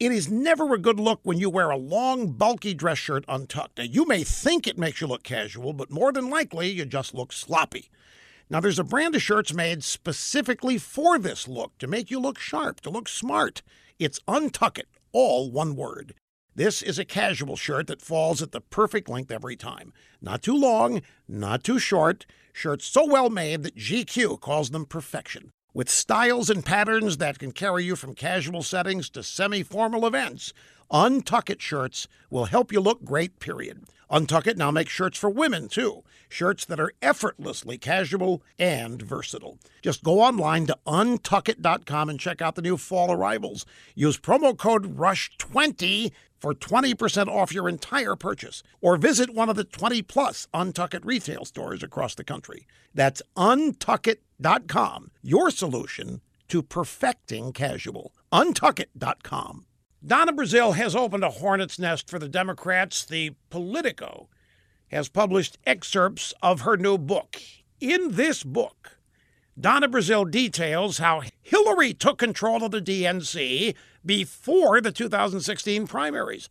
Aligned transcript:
It 0.00 0.12
is 0.12 0.30
never 0.30 0.72
a 0.72 0.78
good 0.78 1.00
look 1.00 1.18
when 1.24 1.38
you 1.38 1.50
wear 1.50 1.70
a 1.70 1.76
long, 1.76 2.30
bulky 2.30 2.72
dress 2.72 2.98
shirt 2.98 3.24
untucked. 3.26 3.78
Now, 3.78 3.84
you 3.84 4.06
may 4.06 4.22
think 4.22 4.68
it 4.68 4.78
makes 4.78 5.00
you 5.00 5.08
look 5.08 5.24
casual, 5.24 5.72
but 5.72 5.90
more 5.90 6.12
than 6.12 6.30
likely, 6.30 6.70
you 6.70 6.84
just 6.84 7.14
look 7.14 7.32
sloppy. 7.32 7.90
Now, 8.48 8.60
there's 8.60 8.78
a 8.78 8.84
brand 8.84 9.16
of 9.16 9.22
shirts 9.22 9.52
made 9.52 9.82
specifically 9.82 10.78
for 10.78 11.18
this 11.18 11.48
look 11.48 11.76
to 11.78 11.88
make 11.88 12.12
you 12.12 12.20
look 12.20 12.38
sharp, 12.38 12.80
to 12.82 12.90
look 12.90 13.08
smart. 13.08 13.62
It's 13.98 14.20
Untuck 14.28 14.78
It, 14.78 14.86
all 15.10 15.50
one 15.50 15.74
word. 15.74 16.14
This 16.54 16.80
is 16.80 17.00
a 17.00 17.04
casual 17.04 17.56
shirt 17.56 17.88
that 17.88 18.00
falls 18.00 18.40
at 18.40 18.52
the 18.52 18.60
perfect 18.60 19.08
length 19.08 19.32
every 19.32 19.56
time. 19.56 19.92
Not 20.22 20.42
too 20.42 20.56
long, 20.56 21.02
not 21.26 21.64
too 21.64 21.80
short. 21.80 22.24
Shirts 22.52 22.86
so 22.86 23.04
well 23.04 23.30
made 23.30 23.64
that 23.64 23.74
GQ 23.74 24.40
calls 24.40 24.70
them 24.70 24.86
perfection. 24.86 25.50
With 25.78 25.88
styles 25.88 26.50
and 26.50 26.64
patterns 26.64 27.18
that 27.18 27.38
can 27.38 27.52
carry 27.52 27.84
you 27.84 27.94
from 27.94 28.16
casual 28.16 28.64
settings 28.64 29.08
to 29.10 29.22
semi 29.22 29.62
formal 29.62 30.08
events, 30.08 30.52
Untuck 30.90 31.50
It 31.50 31.60
shirts 31.60 32.08
will 32.30 32.46
help 32.46 32.72
you 32.72 32.80
look 32.80 33.04
great, 33.04 33.40
period. 33.40 33.84
Untuck 34.10 34.46
It 34.46 34.56
now 34.56 34.70
makes 34.70 34.90
shirts 34.90 35.18
for 35.18 35.28
women, 35.28 35.68
too. 35.68 36.02
Shirts 36.30 36.64
that 36.64 36.80
are 36.80 36.92
effortlessly 37.02 37.76
casual 37.76 38.42
and 38.58 39.02
versatile. 39.02 39.58
Just 39.82 40.02
go 40.02 40.20
online 40.20 40.66
to 40.66 40.78
untuckit.com 40.86 42.08
and 42.08 42.18
check 42.18 42.40
out 42.40 42.54
the 42.54 42.62
new 42.62 42.78
fall 42.78 43.12
arrivals. 43.12 43.66
Use 43.94 44.18
promo 44.18 44.56
code 44.56 44.96
RUSH20 44.96 46.10
for 46.38 46.54
20% 46.54 47.28
off 47.28 47.52
your 47.52 47.68
entire 47.68 48.16
purchase, 48.16 48.62
or 48.80 48.96
visit 48.96 49.34
one 49.34 49.50
of 49.50 49.56
the 49.56 49.64
20 49.64 50.02
plus 50.02 50.46
Untuck 50.54 50.94
It 50.94 51.04
retail 51.04 51.44
stores 51.44 51.82
across 51.82 52.14
the 52.14 52.24
country. 52.24 52.66
That's 52.94 53.20
untuckit.com, 53.36 55.10
your 55.20 55.50
solution 55.50 56.22
to 56.48 56.62
perfecting 56.62 57.52
casual. 57.52 58.14
Untuckit.com. 58.32 59.66
Donna 60.06 60.32
Brazile 60.32 60.76
has 60.76 60.94
opened 60.94 61.24
a 61.24 61.30
hornet's 61.30 61.78
nest 61.78 62.08
for 62.08 62.20
the 62.20 62.28
Democrats. 62.28 63.04
The 63.04 63.34
Politico 63.50 64.28
has 64.88 65.08
published 65.08 65.58
excerpts 65.66 66.32
of 66.40 66.60
her 66.60 66.76
new 66.76 66.96
book. 66.96 67.42
In 67.80 68.12
this 68.12 68.44
book, 68.44 68.98
Donna 69.58 69.88
Brazile 69.88 70.30
details 70.30 70.98
how 70.98 71.22
Hillary 71.42 71.92
took 71.94 72.16
control 72.16 72.62
of 72.62 72.70
the 72.70 72.80
DNC 72.80 73.74
before 74.06 74.80
the 74.80 74.92
2016 74.92 75.88
primaries. 75.88 76.48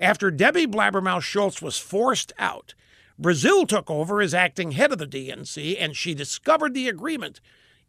After 0.00 0.32
Debbie 0.32 0.66
Blabbermouth 0.66 1.22
Schultz 1.22 1.62
was 1.62 1.78
forced 1.78 2.32
out, 2.38 2.74
Brazile 3.20 3.68
took 3.68 3.88
over 3.88 4.20
as 4.20 4.34
acting 4.34 4.72
head 4.72 4.90
of 4.90 4.98
the 4.98 5.06
DNC 5.06 5.76
and 5.78 5.96
she 5.96 6.12
discovered 6.12 6.74
the 6.74 6.88
agreement 6.88 7.40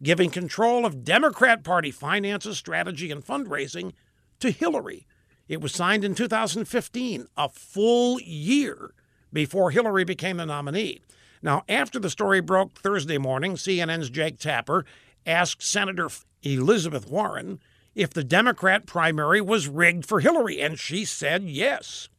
giving 0.03 0.29
control 0.29 0.85
of 0.85 1.03
Democrat 1.03 1.63
Party 1.63 1.89
finances, 1.89 2.57
strategy, 2.57 3.11
and 3.11 3.25
fundraising 3.25 3.93
to 4.41 4.51
Hillary. 4.51 5.07
It 5.47 5.61
was 5.61 5.73
signed 5.73 6.03
in 6.03 6.15
2015, 6.15 7.27
a 7.35 7.49
full 7.49 8.19
year 8.21 8.93
before 9.33 9.71
Hillary 9.71 10.03
became 10.03 10.37
the 10.37 10.45
nominee. 10.45 11.01
Now, 11.41 11.63
after 11.67 11.99
the 11.99 12.09
story 12.09 12.41
broke 12.41 12.79
Thursday 12.79 13.17
morning, 13.17 13.53
CNN's 13.53 14.09
Jake 14.09 14.39
Tapper 14.39 14.85
asked 15.25 15.63
Senator 15.63 16.09
Elizabeth 16.43 17.09
Warren 17.09 17.59
if 17.95 18.11
the 18.11 18.23
Democrat 18.23 18.85
primary 18.85 19.41
was 19.41 19.67
rigged 19.67 20.05
for 20.05 20.19
Hillary, 20.19 20.61
and 20.61 20.79
she 20.79 21.03
said 21.03 21.43
yes. 21.43 22.09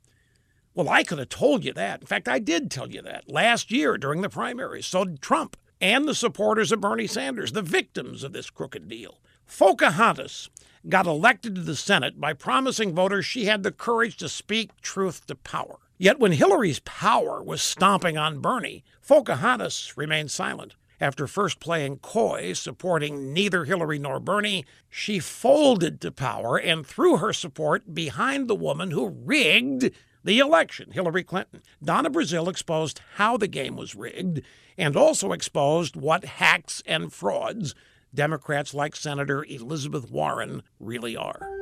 Well, 0.74 0.88
I 0.88 1.02
could 1.02 1.18
have 1.18 1.28
told 1.28 1.64
you 1.64 1.72
that. 1.74 2.00
In 2.00 2.06
fact, 2.06 2.28
I 2.28 2.38
did 2.38 2.70
tell 2.70 2.90
you 2.90 3.02
that 3.02 3.30
last 3.30 3.70
year 3.70 3.96
during 3.98 4.22
the 4.22 4.28
primaries. 4.28 4.86
So 4.86 5.04
did 5.04 5.22
Trump 5.22 5.56
and 5.80 6.06
the 6.06 6.14
supporters 6.14 6.72
of 6.72 6.80
Bernie 6.80 7.06
Sanders, 7.06 7.52
the 7.52 7.62
victims 7.62 8.22
of 8.24 8.32
this 8.32 8.50
crooked 8.50 8.88
deal. 8.88 9.18
Pocahontas 9.46 10.50
got 10.88 11.06
elected 11.06 11.54
to 11.54 11.60
the 11.60 11.76
Senate 11.76 12.20
by 12.20 12.32
promising 12.32 12.94
voters 12.94 13.24
she 13.24 13.44
had 13.44 13.62
the 13.62 13.72
courage 13.72 14.16
to 14.16 14.28
speak 14.28 14.80
truth 14.80 15.26
to 15.26 15.34
power. 15.34 15.78
Yet 15.98 16.18
when 16.18 16.32
Hillary's 16.32 16.80
power 16.80 17.42
was 17.42 17.62
stomping 17.62 18.18
on 18.18 18.40
Bernie, 18.40 18.82
Pocahontas 19.06 19.96
remained 19.96 20.30
silent. 20.30 20.74
After 21.00 21.26
first 21.26 21.60
playing 21.60 21.98
coy, 21.98 22.52
supporting 22.52 23.32
neither 23.32 23.64
Hillary 23.64 23.98
nor 23.98 24.20
Bernie, 24.20 24.64
she 24.88 25.18
folded 25.18 26.00
to 26.00 26.12
power 26.12 26.56
and 26.56 26.86
threw 26.86 27.16
her 27.16 27.32
support 27.32 27.94
behind 27.94 28.48
the 28.48 28.54
woman 28.54 28.92
who 28.92 29.08
rigged 29.08 29.90
the 30.24 30.38
election, 30.38 30.92
Hillary 30.92 31.24
Clinton. 31.24 31.62
Donna 31.82 32.10
Brazile 32.10 32.48
exposed 32.48 33.00
how 33.14 33.36
the 33.36 33.48
game 33.48 33.76
was 33.76 33.94
rigged 33.96 34.42
and 34.78 34.96
also 34.96 35.32
exposed 35.32 35.96
what 35.96 36.24
hacks 36.24 36.82
and 36.86 37.12
frauds 37.12 37.74
Democrats 38.14 38.74
like 38.74 38.94
Senator 38.94 39.44
Elizabeth 39.48 40.10
Warren 40.10 40.62
really 40.78 41.16
are. 41.16 41.61